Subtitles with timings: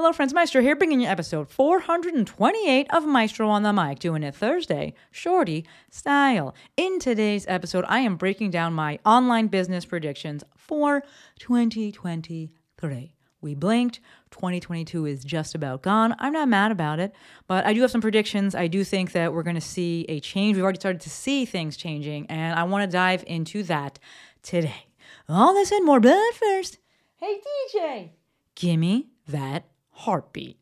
[0.00, 0.32] Hello, friends.
[0.32, 5.66] Maestro here, bringing you episode 428 of Maestro on the Mic, doing it Thursday, shorty
[5.90, 6.54] style.
[6.76, 11.02] In today's episode, I am breaking down my online business predictions for
[11.40, 13.14] 2023.
[13.40, 13.98] We blinked.
[14.30, 16.14] 2022 is just about gone.
[16.20, 17.12] I'm not mad about it,
[17.48, 18.54] but I do have some predictions.
[18.54, 20.54] I do think that we're going to see a change.
[20.54, 23.98] We've already started to see things changing, and I want to dive into that
[24.44, 24.86] today.
[25.28, 26.78] All this and more, but first,
[27.16, 27.40] hey
[27.74, 28.10] DJ,
[28.54, 29.64] gimme that
[29.98, 30.56] heartbeat.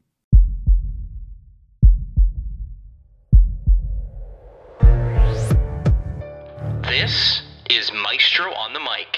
[6.83, 9.17] This is Maestro on the Mic.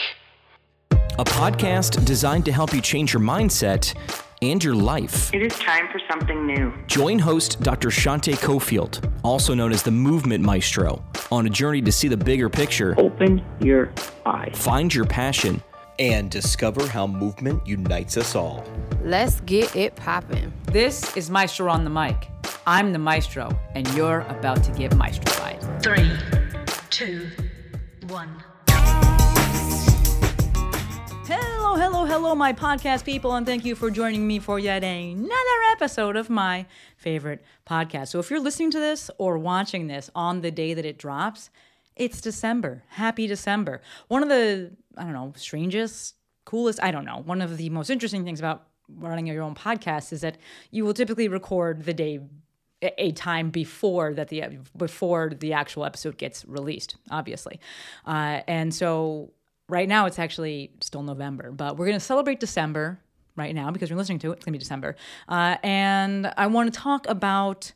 [1.18, 3.94] a podcast designed to help you change your mindset
[4.42, 5.32] and your life.
[5.34, 6.72] It is time for something new.
[6.86, 7.88] Join host Dr.
[7.88, 12.48] Shante Cofield, also known as the Movement Maestro, on a journey to see the bigger
[12.48, 13.92] picture, Open your
[14.26, 14.52] eyes.
[14.54, 15.60] find your passion,
[15.98, 18.64] and discover how movement unites us all.
[19.02, 20.52] Let's get it poppin'.
[20.66, 22.28] This is Maestro on the Mic.
[22.66, 25.82] I'm the Maestro, and you're about to get maestrofied.
[25.82, 26.10] Three,
[26.90, 27.28] two,
[28.08, 28.42] one.
[31.26, 35.32] Hello, hello, hello, my podcast people, and thank you for joining me for yet another
[35.72, 38.08] episode of my favorite podcast.
[38.08, 41.50] So, if you're listening to this or watching this on the day that it drops,
[41.96, 42.84] it's December.
[42.88, 43.82] Happy December.
[44.08, 47.90] One of the, I don't know, strangest, coolest, I don't know, one of the most
[47.90, 50.38] interesting things about running your own podcast is that
[50.70, 52.20] you will typically record the day
[52.80, 54.44] a time before that the
[54.76, 57.58] before the actual episode gets released obviously.
[58.06, 59.32] Uh, and so
[59.68, 63.00] right now it's actually still november but we're going to celebrate december
[63.36, 64.94] right now because you're listening to it it's going to be december.
[65.28, 67.72] Uh, and i want to talk about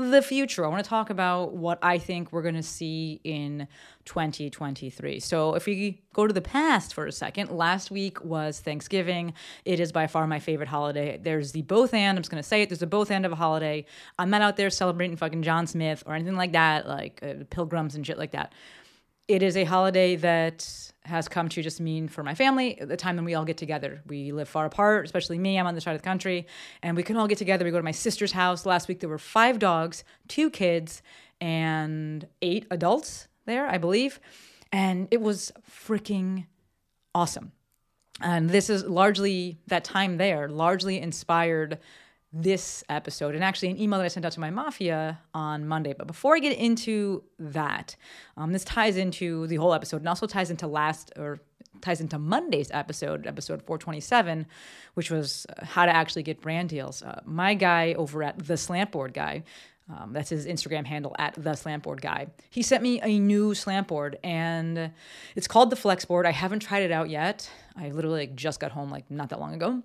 [0.00, 0.64] the future.
[0.64, 3.68] I want to talk about what I think we're going to see in
[4.04, 5.20] 2023.
[5.20, 9.34] So, if we go to the past for a second, last week was Thanksgiving.
[9.64, 11.18] It is by far my favorite holiday.
[11.22, 13.32] There's the both and, I'm just going to say it, there's a both end of
[13.32, 13.84] a holiday.
[14.18, 17.94] I'm not out there celebrating fucking John Smith or anything like that, like uh, pilgrims
[17.94, 18.52] and shit like that.
[19.30, 20.68] It is a holiday that
[21.04, 24.02] has come to just mean for my family the time when we all get together.
[24.08, 25.56] We live far apart, especially me.
[25.56, 26.48] I'm on the side of the country,
[26.82, 27.64] and we can all get together.
[27.64, 28.66] We go to my sister's house.
[28.66, 31.00] Last week there were five dogs, two kids,
[31.40, 34.18] and eight adults there, I believe,
[34.72, 36.46] and it was freaking
[37.14, 37.52] awesome.
[38.20, 41.78] And this is largely that time there, largely inspired
[42.32, 45.94] this episode and actually an email that I sent out to my mafia on Monday.
[45.96, 47.96] But before I get into that,
[48.36, 51.40] um, this ties into the whole episode and also ties into last or
[51.80, 54.46] ties into Monday's episode, episode 427,
[54.94, 57.02] which was uh, how to actually get brand deals.
[57.02, 59.44] Uh, my guy over at the Slantboard guy.
[59.88, 62.28] Um, that's his Instagram handle at the slantboard guy.
[62.48, 64.92] He sent me a new slantboard and
[65.34, 66.26] it's called the Flexboard.
[66.26, 67.50] I haven't tried it out yet.
[67.74, 69.82] I literally like, just got home like not that long ago.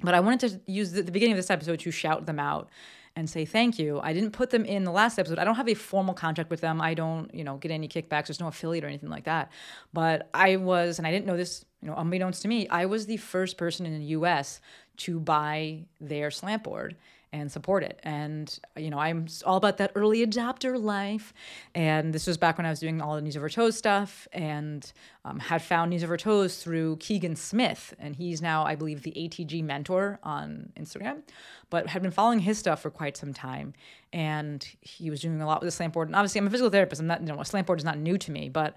[0.00, 2.68] But I wanted to use the, the beginning of this episode to shout them out
[3.16, 3.98] and say thank you.
[4.02, 5.38] I didn't put them in the last episode.
[5.38, 6.82] I don't have a formal contract with them.
[6.82, 8.26] I don't, you know, get any kickbacks.
[8.26, 9.50] There's no affiliate or anything like that.
[9.94, 13.06] But I was, and I didn't know this, you know, unbeknownst to me, I was
[13.06, 14.60] the first person in the U.S.
[14.98, 16.96] to buy their slant board
[17.32, 18.00] and support it.
[18.02, 21.34] And, you know, I'm all about that early adopter life.
[21.74, 24.90] And this was back when I was doing all the Knees Over Toes stuff and
[25.24, 27.94] um, had found Knees Over Toes through Keegan Smith.
[27.98, 31.22] And he's now, I believe, the ATG mentor on Instagram,
[31.68, 33.74] but had been following his stuff for quite some time.
[34.12, 36.08] And he was doing a lot with the slant board.
[36.08, 37.00] And obviously, I'm a physical therapist.
[37.00, 38.76] I'm not, you know, a slant board is not new to me, but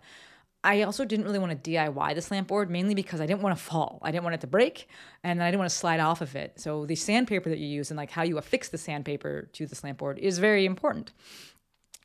[0.63, 3.57] I also didn't really want to DIY the slant board mainly because I didn't want
[3.57, 3.99] to fall.
[4.01, 4.89] I didn't want it to break
[5.23, 6.59] and then I didn't want to slide off of it.
[6.59, 9.75] So the sandpaper that you use and like how you affix the sandpaper to the
[9.75, 11.13] slant board is very important.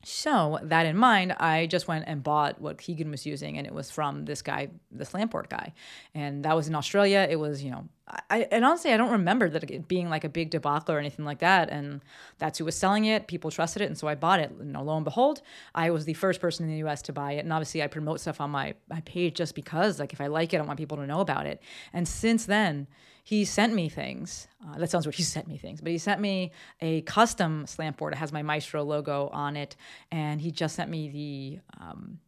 [0.04, 3.72] So that in mind, I just went and bought what Keegan was using, and it
[3.72, 5.72] was from this guy, the Slantboard guy,
[6.14, 7.26] and that was in Australia.
[7.28, 7.88] It was, you know,
[8.28, 11.24] I and honestly, I don't remember that it being like a big debacle or anything
[11.24, 11.70] like that.
[11.70, 12.02] And
[12.38, 13.28] that's who was selling it.
[13.28, 14.50] People trusted it, and so I bought it.
[14.50, 15.40] And lo and behold,
[15.74, 17.00] I was the first person in the U.S.
[17.02, 20.12] to buy it, and obviously, I promote stuff on my my page just because, like,
[20.12, 21.62] if I like it, I want people to know about it.
[21.92, 22.88] And since then
[23.24, 24.46] he sent me things.
[24.62, 25.14] Uh, that sounds weird.
[25.14, 28.12] He sent me things, but he sent me a custom slant board.
[28.12, 29.76] It has my Maestro logo on it,
[30.12, 32.18] and he just sent me the um,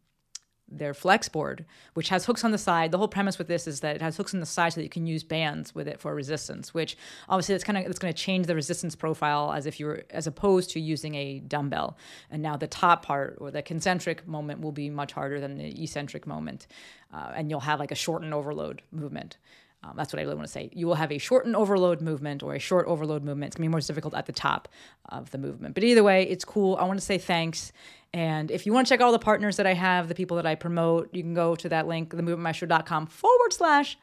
[0.69, 2.91] their flex board, which has hooks on the side.
[2.91, 4.83] The whole premise with this is that it has hooks on the side so that
[4.83, 6.73] you can use bands with it for resistance.
[6.73, 6.97] Which
[7.29, 10.03] obviously it's kind of it's going to change the resistance profile as if you were
[10.09, 11.95] as opposed to using a dumbbell.
[12.31, 15.83] And now the top part or the concentric moment will be much harder than the
[15.83, 16.65] eccentric moment,
[17.13, 19.37] uh, and you'll have like a shortened overload movement.
[19.83, 20.69] Um, that's what I really want to say.
[20.73, 23.49] You will have a shortened overload movement or a short overload movement.
[23.49, 24.67] It's going to be more difficult at the top
[25.09, 25.75] of the movement.
[25.75, 26.75] But either way, it's cool.
[26.77, 27.71] I want to say thanks.
[28.13, 30.45] And if you want to check all the partners that I have, the people that
[30.45, 33.97] I promote, you can go to that link, themovementmaestro.com forward slash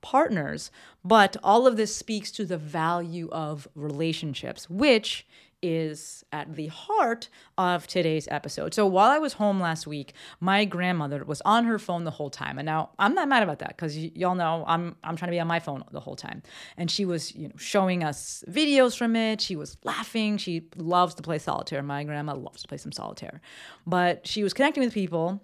[0.00, 0.70] partners.
[1.04, 5.26] But all of this speaks to the value of relationships, which
[5.62, 7.28] is at the heart
[7.58, 8.74] of today's episode.
[8.74, 12.30] So while I was home last week, my grandmother was on her phone the whole
[12.30, 12.58] time.
[12.58, 15.34] And now I'm not mad about that because y- y'all know I'm I'm trying to
[15.34, 16.42] be on my phone the whole time.
[16.76, 19.40] And she was, you know, showing us videos from it.
[19.40, 20.38] She was laughing.
[20.38, 21.82] She loves to play solitaire.
[21.82, 23.40] My grandma loves to play some solitaire.
[23.86, 25.42] But she was connecting with people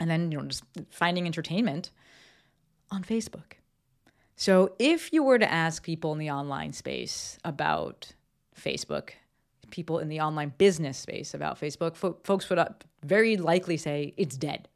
[0.00, 1.90] and then, you know, just finding entertainment
[2.90, 3.54] on Facebook.
[4.36, 8.12] So if you were to ask people in the online space about
[8.60, 9.10] Facebook,
[9.70, 12.68] people in the online business space about Facebook, fo- folks would uh,
[13.02, 14.68] very likely say it's dead.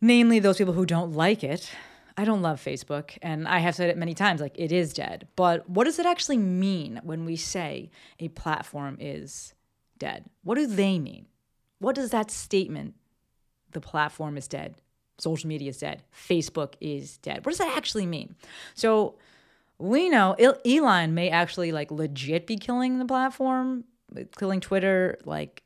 [0.00, 1.70] Namely, those people who don't like it.
[2.16, 5.28] I don't love Facebook, and I have said it many times like it is dead.
[5.36, 9.54] But what does it actually mean when we say a platform is
[9.98, 10.24] dead?
[10.42, 11.26] What do they mean?
[11.78, 12.94] What does that statement,
[13.72, 14.74] the platform is dead,
[15.18, 18.34] social media is dead, Facebook is dead, what does that actually mean?
[18.74, 19.14] So,
[19.80, 20.34] we know
[20.64, 23.84] Elon may actually like legit be killing the platform,
[24.38, 25.18] killing Twitter.
[25.24, 25.62] Like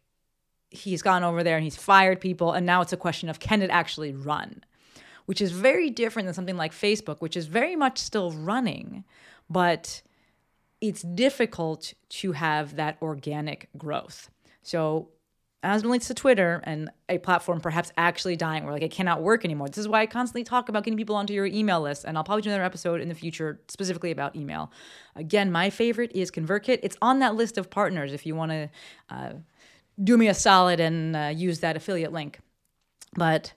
[0.70, 3.60] he's gone over there and he's fired people, and now it's a question of can
[3.60, 4.62] it actually run,
[5.26, 9.04] which is very different than something like Facebook, which is very much still running,
[9.50, 10.00] but
[10.80, 14.30] it's difficult to have that organic growth.
[14.62, 15.08] So
[15.64, 19.22] as it relates to Twitter and a platform perhaps actually dying, where like it cannot
[19.22, 19.68] work anymore.
[19.68, 22.24] This is why I constantly talk about getting people onto your email list, and I'll
[22.24, 24.70] probably do another episode in the future specifically about email.
[25.16, 26.80] Again, my favorite is ConvertKit.
[26.82, 28.70] It's on that list of partners if you want to
[29.08, 29.32] uh,
[30.02, 32.40] do me a solid and uh, use that affiliate link.
[33.16, 33.54] But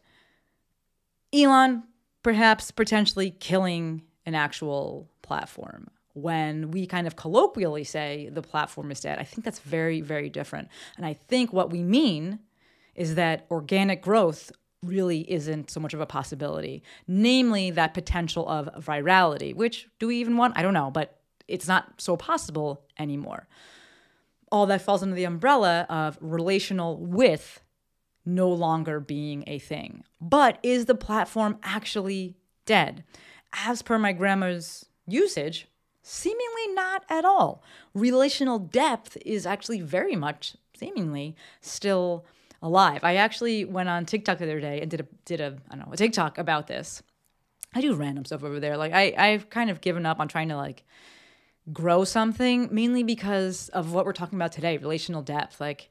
[1.33, 1.83] Elon
[2.23, 8.99] perhaps potentially killing an actual platform when we kind of colloquially say the platform is
[8.99, 9.19] dead.
[9.19, 10.69] I think that's very, very different.
[10.97, 12.39] And I think what we mean
[12.95, 14.51] is that organic growth
[14.83, 20.17] really isn't so much of a possibility, namely that potential of virality, which do we
[20.17, 20.57] even want?
[20.57, 23.47] I don't know, but it's not so possible anymore.
[24.51, 27.61] All that falls under the umbrella of relational width
[28.25, 30.03] no longer being a thing.
[30.19, 32.35] But is the platform actually
[32.65, 33.03] dead?
[33.53, 35.67] As per my grandma's usage,
[36.07, 37.61] seemingly not at all.
[37.93, 42.25] Relational depth is actually very much, seemingly, still
[42.61, 43.03] alive.
[43.03, 45.85] I actually went on TikTok the other day and did a did a I don't
[45.85, 47.03] know a TikTok about this.
[47.75, 48.77] I do random stuff over there.
[48.77, 50.85] Like I I've kind of given up on trying to like
[51.73, 55.59] grow something mainly because of what we're talking about today, relational depth.
[55.59, 55.89] Like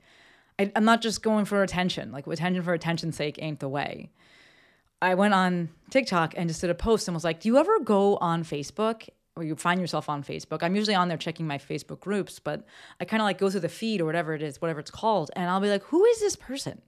[0.58, 2.10] I, I'm not just going for attention.
[2.10, 4.10] Like attention for attention's sake ain't the way.
[5.02, 7.80] I went on TikTok and just did a post and was like, "Do you ever
[7.80, 10.62] go on Facebook or you find yourself on Facebook.
[10.62, 12.64] I'm usually on there checking my Facebook groups, but
[13.00, 15.30] I kind of like go through the feed or whatever it is, whatever it's called,
[15.36, 16.80] and I'll be like, who is this person?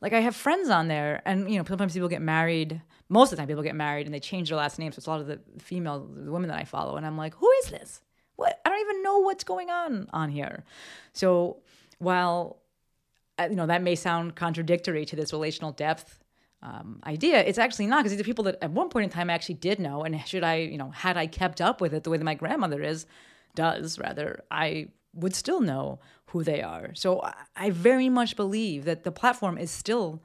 [0.00, 2.82] Like I have friends on there, and you know, sometimes people get married.
[3.08, 4.92] Most of the time, people get married and they change their last name.
[4.92, 7.34] So it's a lot of the female, the women that I follow, and I'm like,
[7.34, 8.02] who is this?
[8.36, 8.60] What?
[8.64, 10.64] I don't even know what's going on on here.
[11.12, 11.58] So
[11.98, 12.58] while
[13.38, 16.23] uh, you know that may sound contradictory to this relational depth
[16.64, 17.40] um, idea.
[17.44, 19.56] It's actually not because these are people that at one point in time I actually
[19.56, 22.16] did know, and should I, you know, had I kept up with it the way
[22.16, 23.06] that my grandmother is,
[23.54, 26.94] does rather, I would still know who they are.
[26.94, 27.22] So
[27.54, 30.22] I, very much believe that the platform is still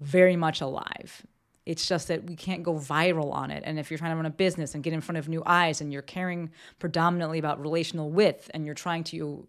[0.00, 1.26] very much alive.
[1.66, 3.62] It's just that we can't go viral on it.
[3.66, 5.82] And if you're trying to run a business and get in front of new eyes
[5.82, 9.46] and you're caring predominantly about relational width and you're trying to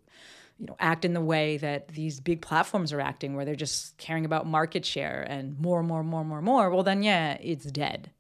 [0.62, 3.98] you know act in the way that these big platforms are acting where they're just
[3.98, 6.84] caring about market share and more and more and more and more and more well
[6.84, 8.12] then yeah it's dead.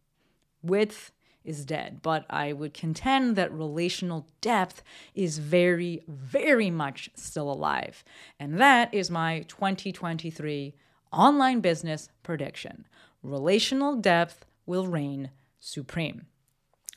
[0.63, 1.11] Width
[1.43, 2.01] is dead.
[2.01, 4.83] But i would contend that relational depth
[5.13, 8.03] is very very much still alive.
[8.39, 10.73] And that is my 2023
[11.13, 12.87] online business prediction.
[13.21, 15.29] Relational depth will reign
[15.59, 16.25] supreme.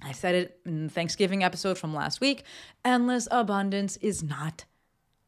[0.03, 2.45] I said it in Thanksgiving episode from last week.
[2.85, 4.65] Endless abundance is not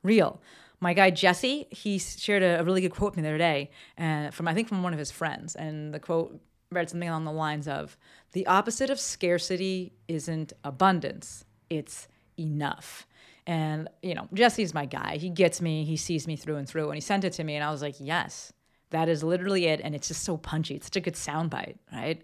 [0.07, 0.41] real.
[0.81, 4.31] My guy Jesse, he shared a, really good quote with me the other day, uh,
[4.31, 7.33] from I think from one of his friends, and the quote read something along the
[7.33, 7.97] lines of,
[8.33, 12.09] "The opposite of scarcity isn't abundance; it's
[12.39, 13.07] enough."
[13.47, 15.17] And you know, Jesse's my guy.
[15.17, 15.85] He gets me.
[15.85, 16.87] He sees me through and through.
[16.89, 18.53] And he sent it to me, and I was like, "Yes,
[18.91, 20.75] that is literally it." And it's just so punchy.
[20.75, 22.23] It's such a good soundbite, right?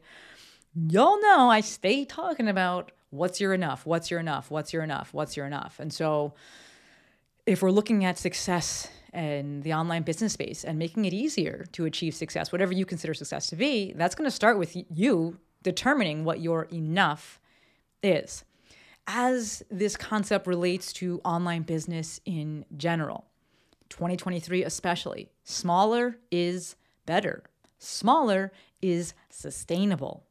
[0.75, 5.13] Y'all know I stay talking about what's your enough, what's your enough, what's your enough,
[5.15, 6.35] what's your enough, and so
[7.47, 11.85] if we're looking at success in the online business space and making it easier to
[11.85, 16.25] achieve success, whatever you consider success to be, that's going to start with you determining
[16.25, 17.41] what your enough
[18.03, 18.45] is.
[19.07, 23.27] As this concept relates to online business in general,
[23.89, 27.43] 2023 especially, smaller is better.
[27.79, 30.25] Smaller is sustainable.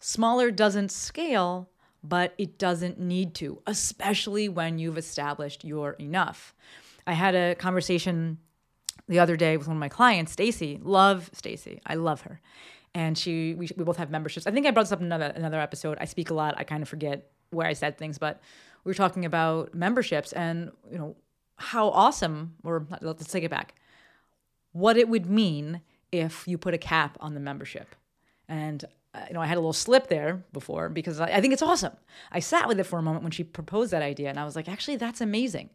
[0.00, 1.68] Smaller doesn't scale,
[2.08, 6.54] but it doesn't need to, especially when you've established your enough.
[7.06, 8.38] I had a conversation
[9.08, 10.80] the other day with one of my clients, Stacy.
[10.82, 11.80] Love Stacy.
[11.86, 12.40] I love her.
[12.94, 14.46] And she we, we both have memberships.
[14.46, 15.98] I think I brought this up in another another episode.
[16.00, 16.54] I speak a lot.
[16.56, 18.40] I kind of forget where I said things, but
[18.84, 21.16] we were talking about memberships and you know
[21.56, 23.74] how awesome or let's take it back.
[24.72, 25.82] What it would mean
[26.12, 27.94] if you put a cap on the membership.
[28.48, 28.84] And
[29.16, 31.62] Uh, you know, I had a little slip there before because I, I think it's
[31.62, 31.92] awesome.
[32.30, 34.56] I sat with it for a moment when she proposed that idea, and I was
[34.56, 35.70] like, actually, that's amazing.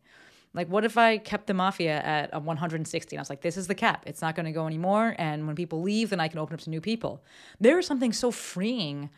[0.54, 3.16] Like, what if I kept the mafia at a 160?
[3.16, 4.04] And I was like, this is the cap.
[4.06, 5.16] It's not going to go anymore.
[5.18, 7.24] And when people leave, then I can open up to new people.
[7.60, 9.10] There is something so freeing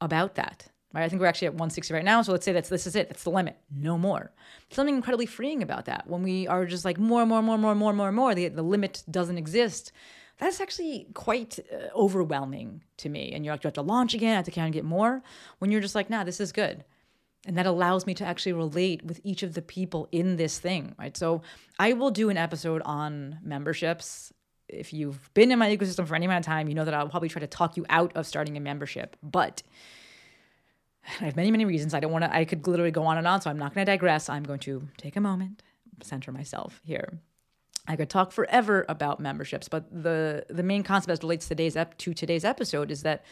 [0.00, 0.66] about that.
[0.94, 1.04] Right?
[1.04, 2.22] I think we're actually at 160 right now.
[2.22, 3.10] So let's say that's this is it.
[3.10, 3.58] That's the limit.
[3.70, 4.32] No more.
[4.70, 6.06] Something incredibly freeing about that.
[6.06, 9.02] When we are just like more, more, more, more, more, more, more, the, the limit
[9.10, 9.92] doesn't exist.
[10.38, 13.32] That's actually quite uh, overwhelming to me.
[13.32, 14.32] And you're like, you have to launch again.
[14.32, 15.22] I have to kind of get more.
[15.58, 16.84] When you're just like, nah, this is good.
[17.46, 20.94] And that allows me to actually relate with each of the people in this thing
[20.98, 21.16] right?
[21.16, 21.42] So
[21.78, 24.32] i will do an episode on memberships.
[24.68, 27.08] If you've been in my ecosystem for any amount of time you know that i'll
[27.08, 29.16] probably try to talk you out of starting a membership.
[29.22, 29.62] But
[31.20, 31.94] i have many many reasons.
[31.94, 33.86] I don't want to i could literally go on and on so i'm not going
[33.86, 34.28] to digress.
[34.28, 35.62] I'm going to take a moment
[36.02, 37.18] center myself here
[37.88, 41.74] I could talk forever about memberships, but the the main concept as relates to today's
[41.74, 43.24] ep- to today's episode is that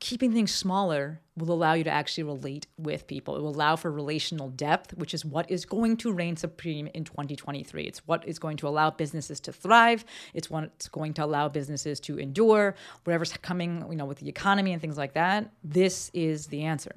[0.00, 3.36] keeping things smaller will allow you to actually relate with people.
[3.36, 7.04] It will allow for relational depth, which is what is going to reign supreme in
[7.04, 7.84] 2023.
[7.84, 10.04] It's what is going to allow businesses to thrive.
[10.32, 14.72] It's what's going to allow businesses to endure whatever's coming, you know, with the economy
[14.72, 15.52] and things like that.
[15.62, 16.96] This is the answer.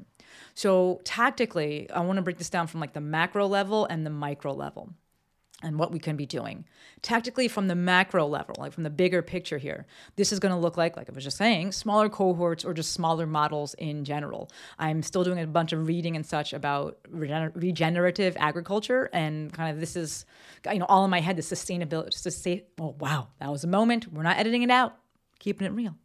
[0.56, 4.10] So tactically, I want to break this down from like the macro level and the
[4.10, 4.94] micro level
[5.64, 6.66] and what we can be doing.
[7.02, 9.86] Tactically, from the macro level, like from the bigger picture here,
[10.18, 12.92] this is going to look like, like I was just saying, smaller cohorts or just
[12.92, 14.52] smaller models in general.
[14.78, 19.74] I'm still doing a bunch of reading and such about regener- regenerative agriculture, and kind
[19.74, 20.26] of this is,
[20.72, 22.14] you know, all in my head, the sustainability.
[22.14, 24.12] Sustain- oh, wow, that was a moment.
[24.14, 24.96] We're not editing it out,
[25.40, 25.96] keeping it real.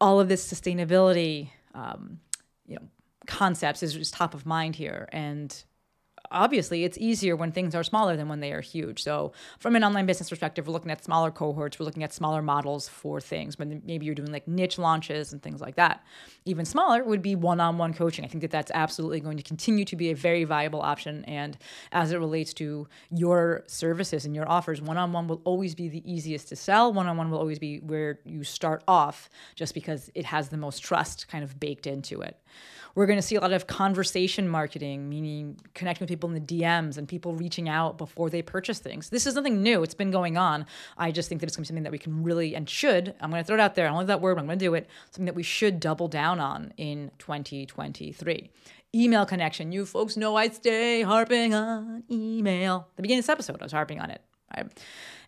[0.00, 2.20] All of this sustainability, um,
[2.66, 2.82] you know,
[3.26, 5.64] concepts is just top of mind here, and
[6.30, 9.02] obviously it's easier when things are smaller than when they are huge.
[9.02, 12.42] So from an online business perspective, we're looking at smaller cohorts, we're looking at smaller
[12.42, 13.58] models for things.
[13.58, 16.04] When maybe you're doing like niche launches and things like that.
[16.44, 18.24] Even smaller would be one-on-one coaching.
[18.24, 21.24] I think that that's absolutely going to continue to be a very viable option.
[21.26, 21.56] And
[21.92, 26.48] as it relates to your services and your offers, one-on-one will always be the easiest
[26.48, 26.92] to sell.
[26.92, 31.28] One-on-one will always be where you start off, just because it has the most trust
[31.28, 32.36] kind of baked into it.
[32.94, 36.60] We're going to see a lot of conversation marketing, meaning connecting with people in the
[36.60, 39.10] DMs and people reaching out before they purchase things.
[39.10, 39.82] This is nothing new.
[39.82, 40.66] It's been going on.
[40.96, 43.14] I just think that it's going to be something that we can really and should,
[43.20, 43.86] I'm going to throw it out there.
[43.86, 44.88] I don't like that word, I'm going to do it.
[45.10, 48.50] Something that we should double down on in 2023
[48.94, 49.70] email connection.
[49.70, 52.88] You folks know I stay harping on email.
[52.96, 54.22] The beginning of this episode, I was harping on it.
[54.56, 54.70] Right?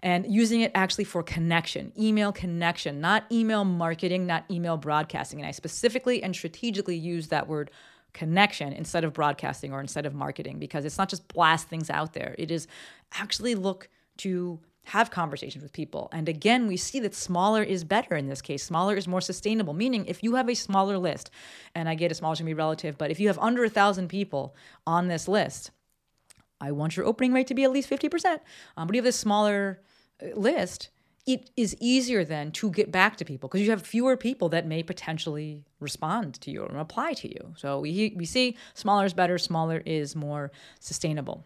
[0.03, 5.41] and using it actually for connection, email connection, not email marketing, not email broadcasting.
[5.41, 7.71] And I specifically and strategically use that word
[8.13, 12.13] connection instead of broadcasting or instead of marketing because it's not just blast things out
[12.13, 12.35] there.
[12.39, 12.67] It is
[13.13, 16.09] actually look to have conversations with people.
[16.11, 18.65] And again, we see that smaller is better in this case.
[18.65, 21.31] Smaller is more sustainable, meaning if you have a smaller list,
[21.75, 24.09] and I get a smaller can be relative, but if you have under a thousand
[24.09, 25.71] people on this list,
[26.61, 28.41] I want your opening rate to be at least 50%.
[28.77, 29.81] Um, but you have this smaller
[30.35, 30.91] list,
[31.27, 34.67] it is easier then to get back to people because you have fewer people that
[34.67, 37.55] may potentially respond to you or reply to you.
[37.57, 40.51] So we, we see smaller is better, smaller is more
[40.81, 41.45] sustainable.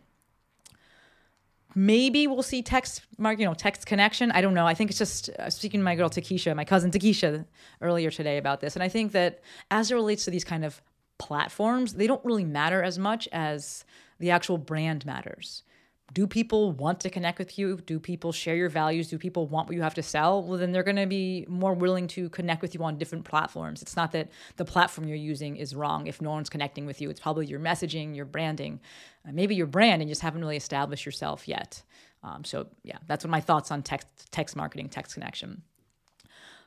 [1.77, 4.31] Maybe we'll see text mark, you know, text connection.
[4.31, 4.67] I don't know.
[4.67, 7.45] I think it's just uh, speaking to my girl Takesha, my cousin Takesha,
[7.81, 9.41] earlier today about this, and I think that
[9.73, 10.81] as it relates to these kind of
[11.19, 13.85] platforms, they don't really matter as much as
[14.19, 15.63] the actual brand matters
[16.13, 17.79] do people want to connect with you?
[17.87, 19.09] Do people share your values?
[19.09, 20.43] Do people want what you have to sell?
[20.43, 23.81] Well, then they're going to be more willing to connect with you on different platforms.
[23.81, 27.09] It's not that the platform you're using is wrong if no one's connecting with you.
[27.09, 28.81] It's probably your messaging, your branding,
[29.27, 31.83] uh, maybe your brand, and just haven't really established yourself yet.
[32.23, 35.63] Um, so, yeah, that's what my thoughts on text, text marketing, text connection.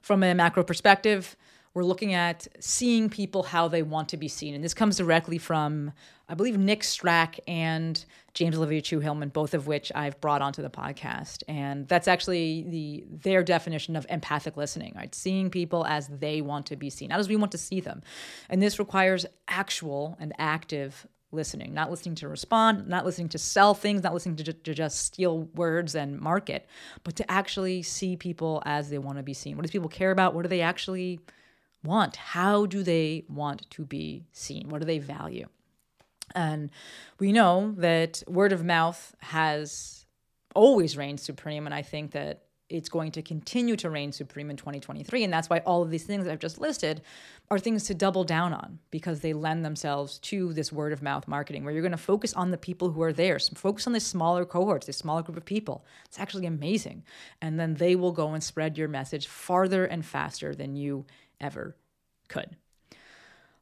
[0.02, 1.36] From a macro perspective,
[1.78, 4.56] we're looking at seeing people how they want to be seen.
[4.56, 5.94] And this comes directly from,
[6.28, 8.04] I believe, Nick Strack and
[8.34, 11.44] James Olivia Chu Hillman, both of which I've brought onto the podcast.
[11.48, 15.14] And that's actually the their definition of empathic listening, right?
[15.14, 18.02] Seeing people as they want to be seen, not as we want to see them.
[18.50, 23.76] And this requires actual and active listening, not listening to respond, not listening to sell
[23.76, 26.66] things, not listening to, ju- to, just steal words and market,
[27.04, 29.58] but to actually see people as they want to be seen.
[29.58, 30.34] What do people care about?
[30.34, 31.20] What do they actually
[31.84, 32.16] want?
[32.16, 34.70] How do they want to be seen?
[34.70, 35.48] What do they value?
[36.36, 36.70] And
[37.20, 40.06] we know that word of mouth has
[40.56, 41.66] always reigned supreme.
[41.66, 45.24] And I think that it's going to continue to reign supreme in 2023.
[45.24, 47.02] And that's why all of these things that I've just listed
[47.50, 51.28] are things to double down on because they lend themselves to this word of mouth
[51.28, 54.00] marketing where you're going to focus on the people who are there, focus on the
[54.02, 55.86] smaller cohorts, this smaller group of people.
[56.06, 57.04] It's actually amazing.
[57.42, 61.06] And then they will go and spread your message farther and faster than you
[61.40, 61.76] ever
[62.28, 62.56] could.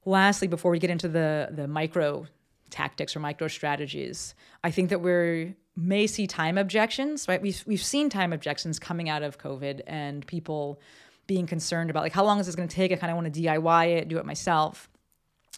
[0.06, 2.28] Lastly, before we get into the, the micro
[2.70, 7.42] tactics or micro strategies, I think that we're may see time objections, right?
[7.42, 10.80] We've we've seen time objections coming out of COVID and people
[11.28, 12.92] being concerned about like how long is this going to take?
[12.92, 14.90] I kind of want to DIY it, do it myself.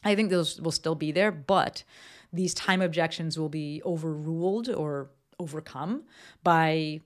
[0.04, 1.84] I think those will still be there, but
[2.32, 5.10] these time objections will be overruled or
[5.40, 6.04] overcome
[6.44, 7.02] by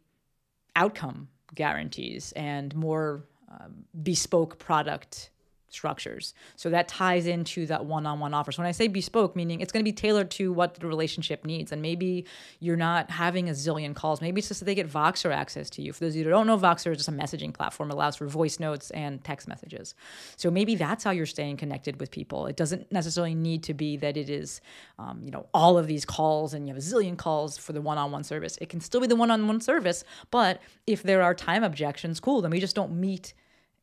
[0.76, 5.30] outcome guarantees and more um, bespoke product
[5.72, 6.34] structures.
[6.58, 8.52] So that ties into that one-on-one offer.
[8.52, 11.46] So when I say bespoke, meaning it's going to be tailored to what the relationship
[11.46, 11.72] needs.
[11.72, 12.26] And maybe
[12.60, 14.22] you're not having a zillion calls.
[14.22, 15.94] Maybe it's just that they get Voxer access to you.
[15.94, 17.90] For those of you who don't know, Voxer is just a messaging platform.
[17.90, 19.96] It allows for voice notes and text messages.
[20.36, 22.48] So maybe that's how you're staying connected with people.
[22.48, 24.62] It doesn't necessarily need to be that it is,
[25.00, 27.82] um, you know, all of these calls and you have a zillion calls for the
[27.82, 28.58] one-on-one service.
[28.60, 32.42] It can still be the one-on-one service, but if there are time objections, cool.
[32.42, 33.34] Then we just don't meet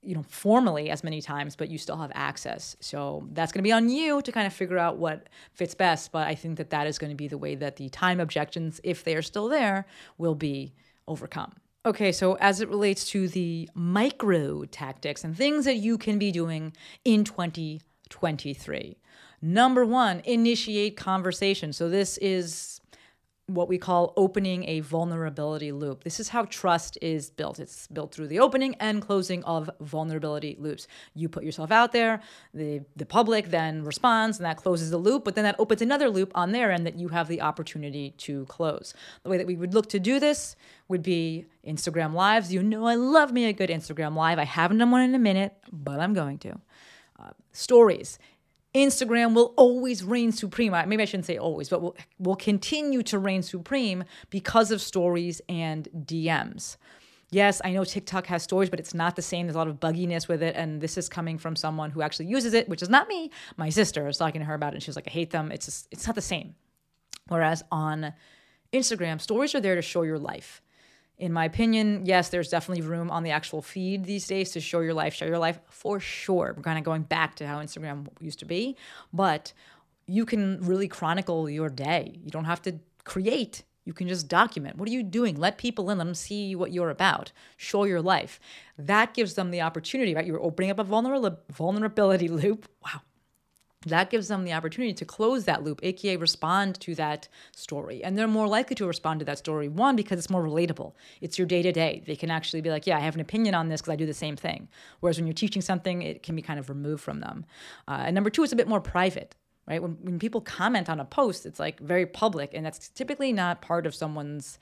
[0.03, 2.77] you know formally as many times but you still have access.
[2.81, 6.13] So that's going to be on you to kind of figure out what fits best
[6.13, 8.81] but i think that that is going to be the way that the time objections
[8.85, 9.87] if they are still there
[10.17, 10.75] will be
[11.07, 11.53] overcome.
[11.87, 16.31] Okay so as it relates to the micro tactics and things that you can be
[16.31, 16.73] doing
[17.05, 18.99] in 2023
[19.41, 21.73] number one initiate conversation.
[21.73, 22.78] So this is
[23.49, 26.05] what we call opening a vulnerability loop.
[26.05, 27.59] This is how trust is built.
[27.59, 30.87] It's built through the opening and closing of vulnerability loops.
[31.15, 32.21] You put yourself out there,
[32.53, 36.11] the the public then responds and that closes the loop, but then that opens another
[36.11, 38.93] loop on their end that you have the opportunity to close.
[39.23, 40.55] The way that we would look to do this
[40.89, 42.53] would be Instagram lives.
[42.53, 44.39] You know I love me a good Instagram live.
[44.39, 46.61] I haven't done one in a minute, but I'm going to.
[47.19, 48.19] Uh, stories
[48.75, 50.73] Instagram will always reign supreme.
[50.73, 55.41] Maybe I shouldn't say always, but will, will continue to reign supreme because of stories
[55.49, 56.77] and DMs.
[57.31, 59.47] Yes, I know TikTok has stories, but it's not the same.
[59.47, 60.55] There's a lot of bugginess with it.
[60.57, 63.31] And this is coming from someone who actually uses it, which is not me.
[63.57, 65.31] My sister I was talking to her about it, and she was like, I hate
[65.31, 65.53] them.
[65.53, 66.55] It's just, it's not the same.
[67.29, 68.15] Whereas on
[68.73, 70.63] Instagram, stories are there to show your life
[71.19, 74.81] in my opinion, yes, there's definitely room on the actual feed these days to show
[74.81, 76.55] your life, share your life for sure.
[76.57, 78.77] We're kind of going back to how Instagram used to be,
[79.13, 79.53] but
[80.07, 82.19] you can really chronicle your day.
[82.25, 83.65] You don't have to create.
[83.85, 84.77] You can just document.
[84.77, 85.37] What are you doing?
[85.37, 87.33] Let people in, let them see what you're about.
[87.57, 88.39] Show your life.
[88.77, 90.27] That gives them the opportunity, right?
[90.27, 92.69] You're opening up a vulnerability loop.
[92.85, 93.01] Wow,
[93.87, 98.03] that gives them the opportunity to close that loop, aka respond to that story.
[98.03, 100.95] And they're more likely to respond to that story, one, because it's more relatable.
[101.21, 102.03] It's your day to day.
[102.05, 104.07] They can actually be like, yeah, I have an opinion on this because I do
[104.07, 104.69] the same thing.
[104.99, 107.45] Whereas when you're teaching something, it can be kind of removed from them.
[107.87, 109.37] Uh, and number two, it's a bit more private.
[109.69, 109.83] Right?
[109.83, 113.61] When, when people comment on a post, it's like very public, and that's typically not
[113.61, 114.59] part of someone's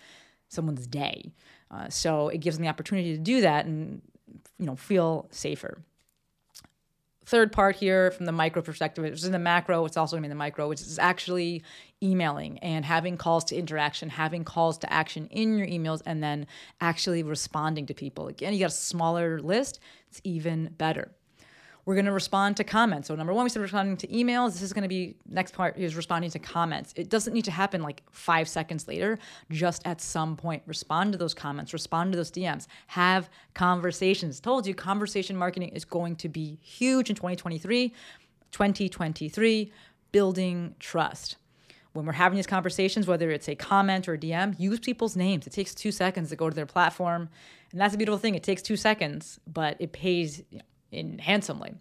[0.49, 1.33] someone's day.
[1.71, 4.03] Uh, so it gives them the opportunity to do that and
[4.59, 5.83] you know feel safer
[7.27, 10.23] third part here from the micro perspective, which is in the macro, it's also going
[10.23, 11.63] to be in the micro, which is actually
[12.03, 16.47] emailing and having calls to interaction, having calls to action in your emails, and then
[16.81, 18.29] actually responding to people.
[18.29, 21.11] Again, you got a smaller list, it's even better.
[21.87, 23.07] We're going to respond to comments.
[23.07, 24.53] So number one, we said responding to emails.
[24.53, 26.93] This is going to be next part is responding to comments.
[26.97, 29.21] It doesn't need to happen like five seconds later.
[29.53, 34.41] Just at some point, respond to those comments, respond to those DMs, have conversations.
[34.41, 37.95] Told you, conversation marketing is going to be huge in 2023.
[38.51, 39.73] 2023,
[40.11, 41.37] building trust
[41.97, 45.47] when we're having these conversations, whether it's a comment or a DM, use people's names.
[45.47, 47.29] It takes two seconds to go to their platform.
[47.73, 48.35] And that's a beautiful thing.
[48.35, 51.75] It takes two seconds, but it pays you know, in handsomely.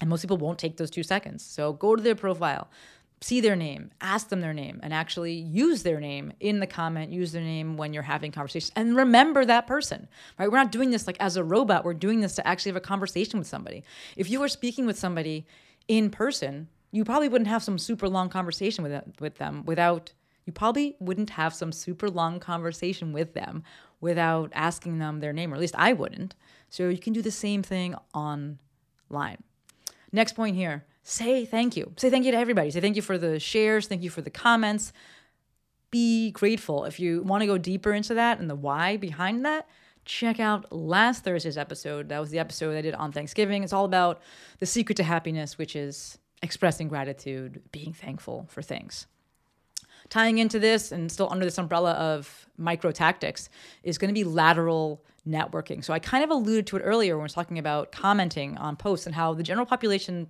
[0.00, 1.44] And most people won't take those two seconds.
[1.44, 2.68] So go to their profile,
[3.20, 7.12] see their name, ask them their name, and actually use their name in the comment,
[7.12, 8.72] use their name when you're having conversations.
[8.74, 10.50] And remember that person, right?
[10.50, 11.84] We're not doing this like as a robot.
[11.84, 13.84] We're doing this to actually have a conversation with somebody.
[14.16, 15.46] If you were speaking with somebody
[15.86, 20.12] in person, you probably wouldn't have some super long conversation with, with them without,
[20.44, 23.62] you probably wouldn't have some super long conversation with them
[24.02, 26.34] without asking them their name, or at least I wouldn't.
[26.68, 28.58] So you can do the same thing online.
[30.12, 31.92] Next point here say thank you.
[31.96, 32.70] Say thank you to everybody.
[32.70, 34.92] Say thank you for the shares, thank you for the comments.
[35.90, 36.84] Be grateful.
[36.84, 39.68] If you want to go deeper into that and the why behind that,
[40.04, 42.08] check out last Thursday's episode.
[42.08, 43.62] That was the episode I did on Thanksgiving.
[43.62, 44.22] It's all about
[44.58, 49.06] the secret to happiness, which is expressing gratitude, being thankful for things.
[50.12, 53.48] Tying into this and still under this umbrella of micro tactics
[53.82, 55.82] is going to be lateral networking.
[55.82, 58.76] So I kind of alluded to it earlier when we were talking about commenting on
[58.76, 60.28] posts and how the general population,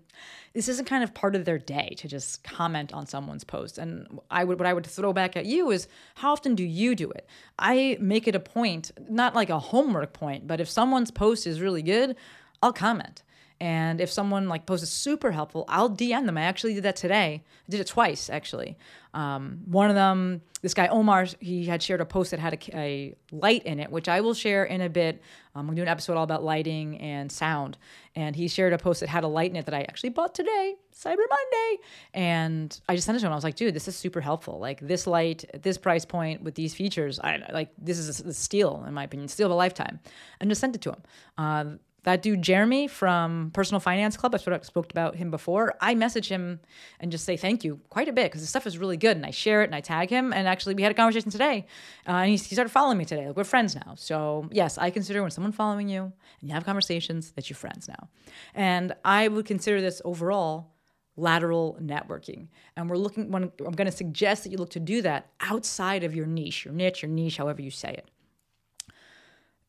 [0.53, 3.77] this isn't kind of part of their day to just comment on someone's post.
[3.77, 6.95] And I would what I would throw back at you is how often do you
[6.95, 7.27] do it?
[7.59, 11.61] I make it a point, not like a homework point, but if someone's post is
[11.61, 12.15] really good,
[12.63, 13.25] I'll comment.
[13.63, 16.37] And if someone like posts super helpful, I'll DM them.
[16.37, 17.45] I actually did that today.
[17.47, 18.77] I did it twice actually.
[19.15, 22.77] Um, one of them, this guy Omar, he had shared a post that had a,
[22.77, 25.23] a light in it, which I will share in a bit.
[25.55, 27.79] Um, we're doing an episode all about lighting and sound.
[28.17, 30.35] And he shared a post that had a light in it that I actually bought
[30.35, 31.83] today, Cyber Monday.
[32.15, 33.33] And I just sent it to him.
[33.33, 34.59] I was like, dude, this is super helpful.
[34.59, 38.29] Like this light at this price point with these features, I like this is a,
[38.31, 40.01] a steal in my opinion, steal of a lifetime.
[40.41, 41.03] And just sent it to him.
[41.39, 41.65] Uh,
[42.05, 45.75] that dude Jeremy from Personal Finance Club, I sort of spoke about him before.
[45.81, 46.61] I message him
[46.99, 49.25] and just say thank you quite a bit because the stuff is really good, and
[49.25, 50.33] I share it and I tag him.
[50.33, 51.67] And actually, we had a conversation today,
[52.09, 53.29] uh, and he, he started following me today.
[53.29, 53.95] Like we're friends now.
[53.97, 56.03] So yes, I consider when someone following you
[56.41, 58.09] and you have conversations that you're friends now,
[58.55, 60.73] and I would consider this overall
[61.17, 62.49] lateral networking.
[62.77, 63.31] And we're looking.
[63.31, 66.65] When I'm going to suggest that you look to do that outside of your niche,
[66.65, 68.11] your niche, your niche, however you say it.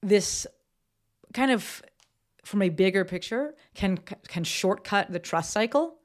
[0.02, 0.48] This
[1.34, 1.82] kind of
[2.44, 5.96] from a bigger picture can can shortcut the trust cycle,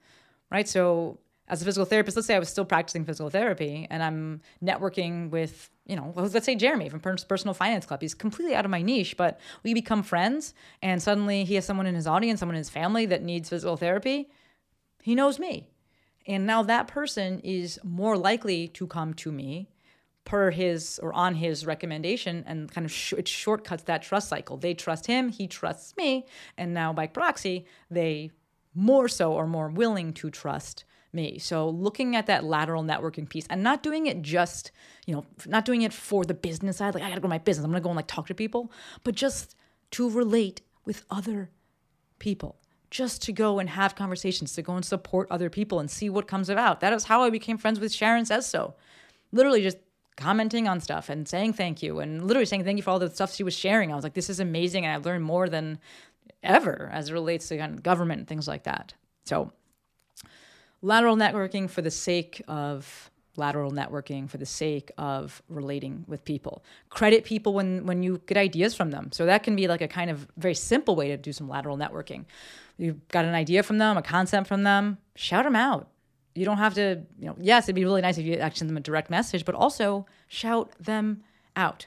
[0.50, 0.68] right?
[0.68, 4.42] So as a physical therapist, let's say I was still practicing physical therapy and I'm
[4.62, 8.02] networking with, you know, let's say Jeremy from Personal Finance Club.
[8.02, 11.86] He's completely out of my niche, but we become friends and suddenly he has someone
[11.86, 14.28] in his audience, someone in his family that needs physical therapy.
[15.02, 15.68] He knows me.
[16.26, 19.70] And now that person is more likely to come to me
[20.28, 24.58] per his or on his recommendation and kind of sh- it shortcuts that trust cycle.
[24.58, 26.26] They trust him, he trusts me,
[26.58, 28.30] and now by proxy, they
[28.74, 31.38] more so are more willing to trust me.
[31.38, 34.70] So looking at that lateral networking piece and not doing it just,
[35.06, 37.64] you know, not doing it for the business side, like I gotta go my business,
[37.64, 38.70] I'm gonna go and like talk to people,
[39.04, 39.56] but just
[39.92, 41.50] to relate with other
[42.18, 42.58] people.
[42.90, 46.26] Just to go and have conversations, to go and support other people and see what
[46.26, 46.80] comes about.
[46.80, 48.74] That is how I became friends with Sharon Says So.
[49.30, 49.76] Literally just
[50.18, 53.08] commenting on stuff and saying thank you and literally saying thank you for all the
[53.08, 53.92] stuff she was sharing.
[53.92, 54.84] I was like, this is amazing.
[54.84, 55.78] And I've learned more than
[56.42, 58.94] ever as it relates to kind of government and things like that.
[59.24, 59.52] So,
[60.82, 66.64] lateral networking for the sake of lateral networking for the sake of relating with people.
[66.90, 69.12] Credit people when when you get ideas from them.
[69.12, 71.76] So that can be like a kind of very simple way to do some lateral
[71.76, 72.24] networking.
[72.76, 75.88] You've got an idea from them, a concept from them, shout them out
[76.38, 78.70] you don't have to, you know, yes, it'd be really nice if you actually send
[78.70, 81.22] them a direct message, but also shout them
[81.56, 81.86] out.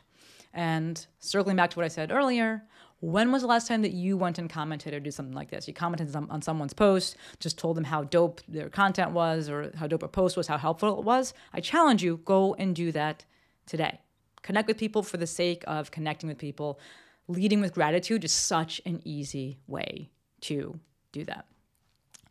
[0.53, 2.63] And circling back to what I said earlier,
[2.99, 5.67] when was the last time that you went and commented or did something like this?
[5.67, 9.87] You commented on someone's post, just told them how dope their content was or how
[9.87, 11.33] dope a post was, how helpful it was.
[11.53, 13.25] I challenge you, go and do that
[13.65, 14.01] today.
[14.43, 16.79] Connect with people for the sake of connecting with people.
[17.27, 20.09] Leading with gratitude is such an easy way
[20.41, 20.79] to
[21.11, 21.45] do that.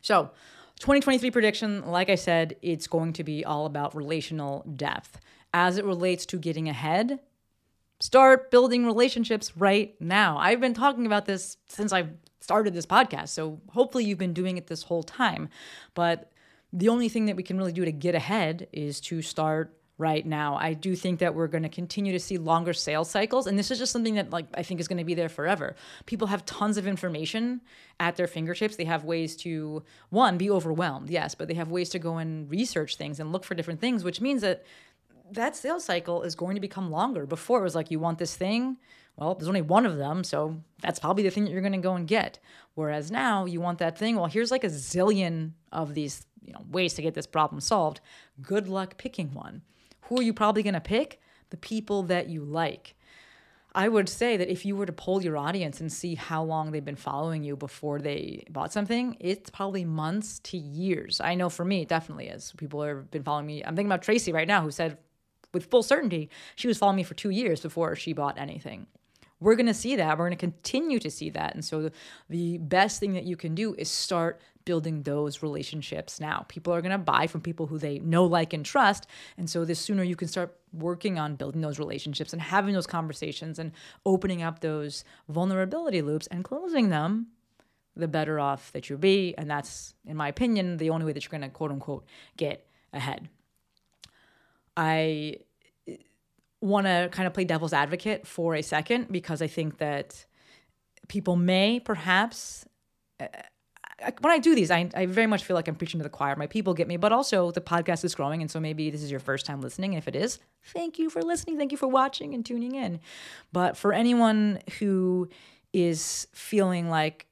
[0.01, 0.31] So,
[0.81, 5.19] 2023 prediction, like I said, it's going to be all about relational depth.
[5.53, 7.19] As it relates to getting ahead,
[7.99, 10.39] start building relationships right now.
[10.39, 14.57] I've been talking about this since I've started this podcast, so hopefully you've been doing
[14.57, 15.49] it this whole time.
[15.93, 16.31] But
[16.73, 20.25] the only thing that we can really do to get ahead is to start right
[20.25, 20.57] now.
[20.57, 23.71] I do think that we're going to continue to see longer sales cycles and this
[23.71, 25.75] is just something that like I think is going to be there forever.
[26.07, 27.61] People have tons of information
[27.99, 28.75] at their fingertips.
[28.75, 31.09] They have ways to one be overwhelmed.
[31.09, 34.03] Yes, but they have ways to go and research things and look for different things,
[34.03, 34.65] which means that
[35.31, 37.25] that sales cycle is going to become longer.
[37.25, 38.77] Before it was like you want this thing,
[39.15, 41.77] well, there's only one of them, so that's probably the thing that you're going to
[41.77, 42.39] go and get.
[42.75, 46.65] Whereas now you want that thing, well, here's like a zillion of these, you know,
[46.69, 48.01] ways to get this problem solved.
[48.41, 49.61] Good luck picking one.
[50.03, 51.21] Who are you probably going to pick?
[51.49, 52.95] The people that you like.
[53.73, 56.71] I would say that if you were to poll your audience and see how long
[56.71, 61.21] they've been following you before they bought something, it's probably months to years.
[61.21, 62.53] I know for me, it definitely is.
[62.57, 63.63] People have been following me.
[63.63, 64.97] I'm thinking about Tracy right now, who said
[65.53, 68.87] with full certainty she was following me for two years before she bought anything.
[69.39, 70.17] We're going to see that.
[70.17, 71.55] We're going to continue to see that.
[71.55, 71.91] And so the,
[72.29, 76.45] the best thing that you can do is start building those relationships now.
[76.47, 79.07] People are going to buy from people who they know, like, and trust.
[79.37, 82.87] And so the sooner you can start working on building those relationships and having those
[82.87, 83.71] conversations and
[84.05, 87.27] opening up those vulnerability loops and closing them,
[87.95, 89.35] the better off that you'll be.
[89.37, 92.05] And that's, in my opinion, the only way that you're going to quote unquote
[92.37, 93.29] get ahead.
[94.77, 95.37] I
[96.61, 100.25] want to kind of play devil's advocate for a second because I think that
[101.07, 102.65] people may perhaps
[103.19, 103.27] uh,
[104.19, 106.35] When I do these, I, I very much feel like I'm preaching to the choir.
[106.35, 108.41] My people get me, but also the podcast is growing.
[108.41, 109.93] And so maybe this is your first time listening.
[109.93, 110.39] And if it is,
[110.73, 111.57] thank you for listening.
[111.57, 112.99] Thank you for watching and tuning in.
[113.51, 115.29] But for anyone who
[115.73, 117.27] is feeling like,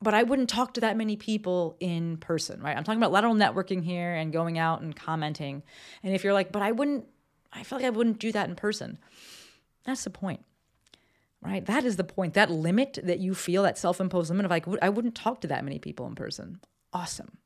[0.00, 2.76] but I wouldn't talk to that many people in person, right?
[2.76, 5.62] I'm talking about lateral networking here and going out and commenting.
[6.02, 7.06] And if you're like, but I wouldn't,
[7.52, 8.98] I feel like I wouldn't do that in person.
[9.84, 10.40] That's the point
[11.42, 11.64] right?
[11.66, 12.34] That is the point.
[12.34, 15.64] That limit that you feel, that self-imposed limit of like, I wouldn't talk to that
[15.64, 16.60] many people in person.
[16.92, 17.38] Awesome.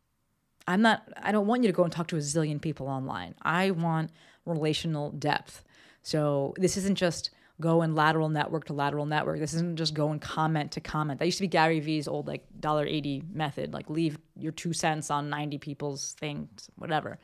[0.66, 1.02] I'm not.
[1.20, 3.35] I don't want you to go and talk to a zillion people online.
[3.42, 4.11] I want
[4.46, 5.64] relational depth.
[6.02, 9.40] So this isn't just go and lateral network to lateral network.
[9.40, 11.18] This isn't just go and comment to comment.
[11.18, 13.72] That used to be Gary Vee's old like dollar eighty method.
[13.72, 17.18] Like leave your two cents on ninety people's things, whatever.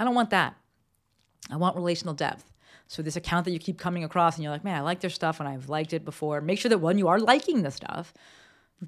[0.00, 0.56] I don't want that.
[1.50, 2.50] I want relational depth.
[2.88, 5.10] So this account that you keep coming across and you're like, man, I like their
[5.10, 6.40] stuff and I've liked it before.
[6.40, 8.14] Make sure that one, you are liking the stuff.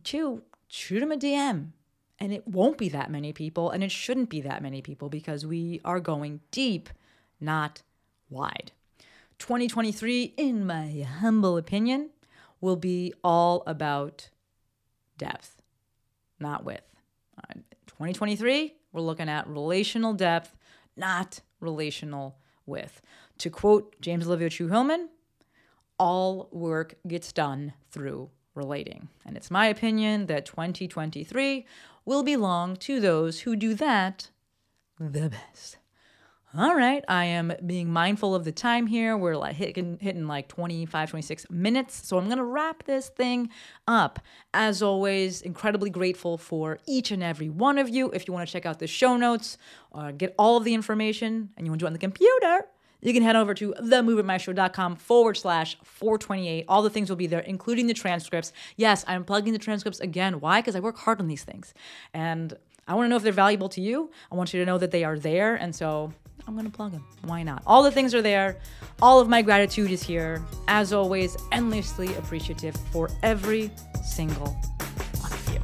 [0.04, 1.72] Two, shoot them a DM.
[2.18, 5.46] And it won't be that many people, and it shouldn't be that many people because
[5.46, 6.90] we are going deep,
[7.40, 7.82] not
[8.28, 8.72] wide.
[9.38, 12.10] 2023, in my humble opinion,
[12.60, 14.28] will be all about
[15.16, 15.62] depth,
[16.38, 16.84] not width.
[17.38, 17.54] Uh,
[17.86, 20.54] 2023, we're looking at relational depth,
[20.96, 22.36] not relational
[22.70, 23.02] width.
[23.38, 25.10] To quote James Olivia Chu Hillman,
[25.98, 29.08] all work gets done through relating.
[29.26, 31.66] And it's my opinion that 2023
[32.04, 34.30] will belong to those who do that
[34.98, 35.76] the best.
[36.58, 39.16] All right, I am being mindful of the time here.
[39.16, 42.08] We're like hitting, hitting like 25, 26 minutes.
[42.08, 43.50] So I'm going to wrap this thing
[43.86, 44.18] up.
[44.52, 48.10] As always, incredibly grateful for each and every one of you.
[48.10, 49.58] If you want to check out the show notes
[49.92, 52.66] or get all of the information and you want to do it on the computer,
[53.00, 56.64] you can head over to themovementmaestro.com forward slash 428.
[56.66, 58.52] All the things will be there, including the transcripts.
[58.76, 60.40] Yes, I'm plugging the transcripts again.
[60.40, 60.60] Why?
[60.60, 61.74] Because I work hard on these things.
[62.12, 62.54] And
[62.88, 64.10] I want to know if they're valuable to you.
[64.32, 65.54] I want you to know that they are there.
[65.54, 66.12] And so
[66.46, 67.04] I'm going to plug him.
[67.22, 67.62] Why not?
[67.66, 68.58] All the things are there.
[69.00, 70.42] All of my gratitude is here.
[70.68, 73.70] As always, endlessly appreciative for every
[74.04, 74.56] single
[75.20, 75.60] one of you.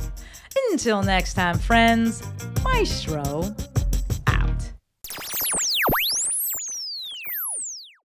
[0.70, 2.22] Until next time, friends,
[2.62, 3.54] Maestro